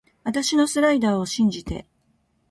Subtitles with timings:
[0.23, 1.85] あたしのスライダーを信じて